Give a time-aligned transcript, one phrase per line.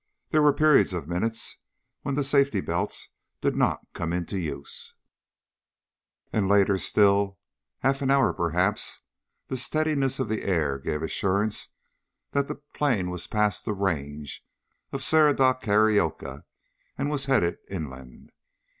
[0.29, 1.59] There were periods of minutes
[2.01, 3.09] when the safety belts
[3.39, 4.95] did not come into use.
[6.33, 7.37] And later still,
[7.81, 9.01] half an hour perhaps,
[9.49, 11.69] the steadiness of the air gave assurance
[12.31, 14.43] that the plane was past the range
[14.91, 16.45] of the Serra da Carioca
[16.97, 18.31] and was headed inland.